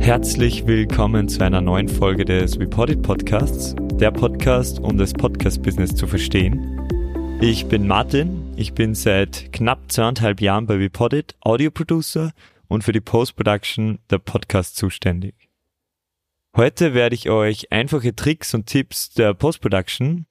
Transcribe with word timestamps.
Herzlich 0.00 0.66
willkommen 0.66 1.28
zu 1.28 1.44
einer 1.44 1.60
neuen 1.60 1.86
Folge 1.86 2.24
des 2.24 2.58
Reported 2.58 3.02
Podcasts, 3.02 3.76
der 3.92 4.10
Podcast, 4.10 4.80
um 4.80 4.96
das 4.96 5.12
Podcast-Business 5.12 5.94
zu 5.94 6.06
verstehen. 6.06 7.38
Ich 7.42 7.66
bin 7.66 7.86
Martin, 7.86 8.52
ich 8.56 8.72
bin 8.72 8.94
seit 8.94 9.52
knapp 9.52 9.92
zweieinhalb 9.92 10.40
Jahren 10.40 10.66
bei 10.66 10.76
Reported 10.76 11.36
Audio-Producer 11.42 12.32
und 12.66 12.82
für 12.82 12.92
die 12.92 13.02
Post-Production 13.02 13.98
der 14.10 14.18
Podcast 14.18 14.76
zuständig. 14.76 15.34
Heute 16.56 16.94
werde 16.94 17.14
ich 17.14 17.28
euch 17.28 17.70
einfache 17.70 18.16
Tricks 18.16 18.54
und 18.54 18.66
Tipps 18.66 19.10
der 19.10 19.34
Post-Production, 19.34 20.26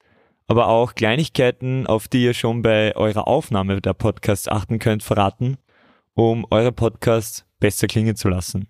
aber 0.48 0.66
auch 0.66 0.96
Kleinigkeiten, 0.96 1.86
auf 1.86 2.08
die 2.08 2.24
ihr 2.24 2.34
schon 2.34 2.62
bei 2.62 2.96
eurer 2.96 3.28
Aufnahme 3.28 3.80
der 3.80 3.94
Podcasts 3.94 4.48
achten 4.48 4.80
könnt, 4.80 5.04
verraten, 5.04 5.58
um 6.14 6.44
eure 6.50 6.72
Podcasts 6.72 7.46
besser 7.60 7.86
klingen 7.86 8.16
zu 8.16 8.28
lassen. 8.28 8.66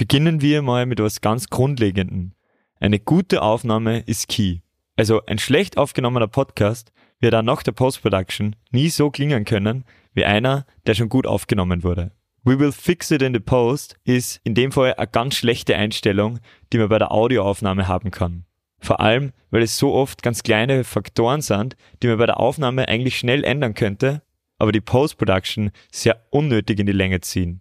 Beginnen 0.00 0.40
wir 0.40 0.62
mal 0.62 0.86
mit 0.86 0.98
etwas 0.98 1.20
ganz 1.20 1.50
Grundlegendem. 1.50 2.32
Eine 2.80 2.98
gute 2.98 3.42
Aufnahme 3.42 3.98
ist 3.98 4.28
key. 4.28 4.60
Also 4.96 5.26
ein 5.26 5.38
schlecht 5.38 5.76
aufgenommener 5.76 6.26
Podcast 6.26 6.90
wird 7.20 7.34
auch 7.34 7.42
nach 7.42 7.62
der 7.62 7.72
Post-Production 7.72 8.56
nie 8.70 8.88
so 8.88 9.10
klingen 9.10 9.44
können 9.44 9.84
wie 10.14 10.24
einer, 10.24 10.64
der 10.86 10.94
schon 10.94 11.10
gut 11.10 11.26
aufgenommen 11.26 11.82
wurde. 11.82 12.12
We 12.44 12.58
will 12.58 12.72
fix 12.72 13.10
it 13.10 13.20
in 13.20 13.34
the 13.34 13.40
post 13.40 13.94
ist 14.04 14.40
in 14.42 14.54
dem 14.54 14.72
Fall 14.72 14.94
eine 14.94 15.06
ganz 15.06 15.34
schlechte 15.34 15.76
Einstellung, 15.76 16.38
die 16.72 16.78
man 16.78 16.88
bei 16.88 16.98
der 16.98 17.12
Audioaufnahme 17.12 17.86
haben 17.86 18.10
kann. 18.10 18.46
Vor 18.78 19.00
allem, 19.00 19.32
weil 19.50 19.64
es 19.64 19.76
so 19.76 19.92
oft 19.92 20.22
ganz 20.22 20.42
kleine 20.42 20.84
Faktoren 20.84 21.42
sind, 21.42 21.76
die 22.02 22.06
man 22.06 22.16
bei 22.16 22.24
der 22.24 22.40
Aufnahme 22.40 22.88
eigentlich 22.88 23.18
schnell 23.18 23.44
ändern 23.44 23.74
könnte, 23.74 24.22
aber 24.56 24.72
die 24.72 24.80
Post-Production 24.80 25.72
sehr 25.92 26.24
unnötig 26.30 26.78
in 26.78 26.86
die 26.86 26.92
Länge 26.92 27.20
ziehen. 27.20 27.60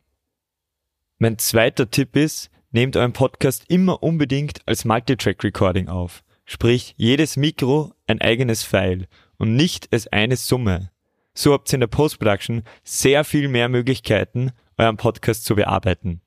Mein 1.21 1.37
zweiter 1.37 1.91
Tipp 1.91 2.15
ist, 2.15 2.49
nehmt 2.71 2.95
euren 2.95 3.11
Podcast 3.11 3.65
immer 3.67 4.01
unbedingt 4.01 4.61
als 4.65 4.85
Multitrack-Recording 4.85 5.89
auf. 5.89 6.23
Sprich, 6.45 6.93
jedes 6.95 7.35
Mikro 7.35 7.93
ein 8.07 8.21
eigenes 8.21 8.63
File 8.63 9.05
und 9.37 9.57
nicht 9.57 9.91
als 9.91 10.07
eine 10.07 10.37
Summe. 10.37 10.91
So 11.33 11.51
habt 11.51 11.69
ihr 11.71 11.73
in 11.73 11.81
der 11.81 11.87
Post-Production 11.87 12.63
sehr 12.85 13.25
viel 13.25 13.49
mehr 13.49 13.67
Möglichkeiten, 13.67 14.53
euren 14.77 14.95
Podcast 14.95 15.43
zu 15.43 15.55
bearbeiten. 15.55 16.21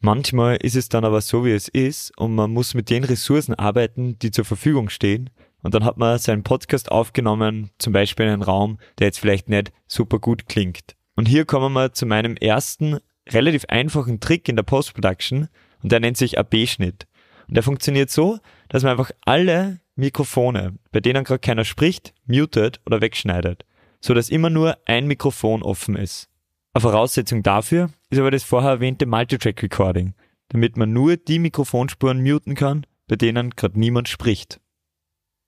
Manchmal 0.00 0.56
ist 0.56 0.76
es 0.76 0.88
dann 0.88 1.04
aber 1.04 1.20
so, 1.20 1.44
wie 1.44 1.52
es 1.52 1.68
ist 1.68 2.16
und 2.16 2.34
man 2.34 2.52
muss 2.52 2.72
mit 2.72 2.88
den 2.88 3.04
Ressourcen 3.04 3.54
arbeiten, 3.54 4.18
die 4.18 4.30
zur 4.30 4.46
Verfügung 4.46 4.88
stehen 4.88 5.28
und 5.62 5.74
dann 5.74 5.84
hat 5.84 5.98
man 5.98 6.18
seinen 6.18 6.42
Podcast 6.42 6.90
aufgenommen, 6.90 7.70
zum 7.76 7.92
Beispiel 7.92 8.24
in 8.24 8.32
einem 8.32 8.42
Raum, 8.42 8.78
der 8.98 9.08
jetzt 9.08 9.20
vielleicht 9.20 9.50
nicht 9.50 9.72
super 9.86 10.20
gut 10.20 10.46
klingt. 10.48 10.96
Und 11.16 11.28
hier 11.28 11.44
kommen 11.44 11.74
wir 11.74 11.92
zu 11.92 12.06
meinem 12.06 12.38
ersten 12.38 12.98
relativ 13.30 13.64
einfachen 13.68 14.20
Trick 14.20 14.48
in 14.48 14.56
der 14.56 14.62
Post-Production 14.62 15.48
und 15.82 15.92
der 15.92 16.00
nennt 16.00 16.16
sich 16.16 16.38
AB-Schnitt. 16.38 17.06
Und 17.48 17.56
der 17.56 17.62
funktioniert 17.62 18.10
so, 18.10 18.38
dass 18.68 18.82
man 18.82 18.92
einfach 18.92 19.10
alle 19.24 19.80
Mikrofone, 19.96 20.78
bei 20.92 21.00
denen 21.00 21.24
gerade 21.24 21.40
keiner 21.40 21.64
spricht, 21.64 22.14
mutet 22.26 22.80
oder 22.86 23.00
wegschneidet, 23.00 23.64
so 24.00 24.14
dass 24.14 24.30
immer 24.30 24.50
nur 24.50 24.76
ein 24.86 25.06
Mikrofon 25.06 25.62
offen 25.62 25.96
ist. 25.96 26.28
Eine 26.72 26.82
Voraussetzung 26.82 27.42
dafür 27.42 27.90
ist 28.10 28.18
aber 28.18 28.30
das 28.30 28.42
vorher 28.42 28.70
erwähnte 28.70 29.06
Multitrack 29.06 29.62
Recording, 29.62 30.14
damit 30.48 30.76
man 30.76 30.92
nur 30.92 31.16
die 31.16 31.38
Mikrofonspuren 31.38 32.22
muten 32.22 32.54
kann, 32.54 32.86
bei 33.06 33.16
denen 33.16 33.50
gerade 33.50 33.78
niemand 33.78 34.08
spricht. 34.08 34.60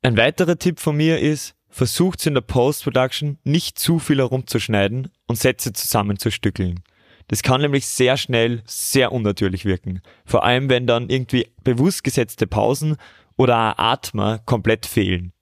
Ein 0.02 0.16
weiterer 0.16 0.58
Tipp 0.58 0.78
von 0.78 0.96
mir 0.96 1.18
ist, 1.18 1.56
versucht 1.68 2.24
in 2.26 2.34
der 2.34 2.42
Post-Production 2.42 3.38
nicht 3.42 3.78
zu 3.78 3.98
viel 3.98 4.18
herumzuschneiden 4.18 5.10
und 5.26 5.38
Sätze 5.38 5.72
zusammenzustückeln. 5.72 6.80
Das 7.28 7.42
kann 7.42 7.60
nämlich 7.60 7.86
sehr 7.86 8.16
schnell 8.16 8.62
sehr 8.66 9.12
unnatürlich 9.12 9.64
wirken. 9.64 10.00
Vor 10.24 10.44
allem, 10.44 10.68
wenn 10.68 10.86
dann 10.86 11.08
irgendwie 11.10 11.48
bewusst 11.64 12.04
gesetzte 12.04 12.46
Pausen 12.46 12.96
oder 13.36 13.78
Atmer 13.78 14.38
komplett 14.46 14.86
fehlen. 14.86 15.32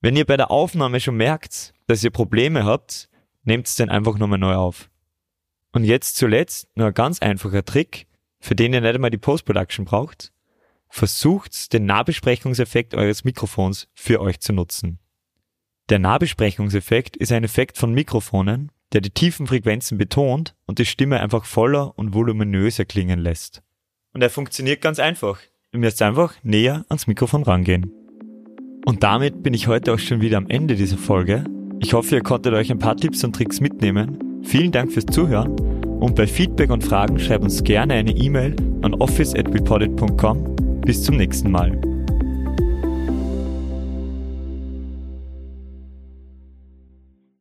Wenn 0.00 0.16
ihr 0.16 0.26
bei 0.26 0.36
der 0.36 0.50
Aufnahme 0.50 1.00
schon 1.00 1.16
merkt, 1.16 1.72
dass 1.86 2.04
ihr 2.04 2.10
Probleme 2.10 2.64
habt, 2.64 3.08
nehmt 3.42 3.66
es 3.66 3.76
dann 3.76 3.90
einfach 3.90 4.18
nochmal 4.18 4.38
neu 4.38 4.54
auf. 4.54 4.90
Und 5.72 5.84
jetzt 5.84 6.16
zuletzt 6.16 6.68
nur 6.76 6.88
ein 6.88 6.94
ganz 6.94 7.20
einfacher 7.20 7.64
Trick, 7.64 8.06
für 8.38 8.54
den 8.54 8.72
ihr 8.72 8.80
nicht 8.80 8.94
einmal 8.94 9.10
die 9.10 9.18
Post-Production 9.18 9.86
braucht. 9.86 10.32
Versucht 10.88 11.72
den 11.72 11.86
Nahbesprechungseffekt 11.86 12.94
eures 12.94 13.24
Mikrofons 13.24 13.88
für 13.94 14.20
euch 14.20 14.38
zu 14.38 14.52
nutzen. 14.52 15.00
Der 15.88 15.98
Nahbesprechungseffekt 15.98 17.16
ist 17.16 17.32
ein 17.32 17.42
Effekt 17.42 17.76
von 17.76 17.92
Mikrofonen, 17.92 18.70
der 18.94 19.00
die 19.00 19.10
tiefen 19.10 19.46
Frequenzen 19.46 19.98
betont 19.98 20.54
und 20.66 20.78
die 20.78 20.86
Stimme 20.86 21.20
einfach 21.20 21.44
voller 21.44 21.98
und 21.98 22.14
voluminöser 22.14 22.84
klingen 22.84 23.18
lässt. 23.18 23.62
Und 24.14 24.22
er 24.22 24.30
funktioniert 24.30 24.80
ganz 24.80 24.98
einfach. 24.98 25.40
Ihr 25.72 25.80
müsst 25.80 26.00
einfach 26.00 26.34
näher 26.44 26.84
ans 26.88 27.06
Mikrofon 27.06 27.42
rangehen. 27.42 27.92
Und 28.86 29.02
damit 29.02 29.42
bin 29.42 29.54
ich 29.54 29.66
heute 29.66 29.92
auch 29.92 29.98
schon 29.98 30.20
wieder 30.20 30.38
am 30.38 30.48
Ende 30.48 30.76
dieser 30.76 30.98
Folge. 30.98 31.44
Ich 31.80 31.92
hoffe, 31.92 32.14
ihr 32.14 32.22
konntet 32.22 32.54
euch 32.54 32.70
ein 32.70 32.78
paar 32.78 32.96
Tipps 32.96 33.24
und 33.24 33.34
Tricks 33.34 33.60
mitnehmen. 33.60 34.42
Vielen 34.44 34.72
Dank 34.72 34.92
fürs 34.92 35.06
Zuhören 35.06 35.58
und 36.00 36.14
bei 36.14 36.26
Feedback 36.26 36.70
und 36.70 36.84
Fragen 36.84 37.18
schreibt 37.18 37.44
uns 37.44 37.64
gerne 37.64 37.94
eine 37.94 38.12
E-Mail 38.12 38.54
an 38.82 38.94
office@reported.com. 38.94 40.80
Bis 40.82 41.02
zum 41.02 41.16
nächsten 41.16 41.50
Mal. 41.50 41.93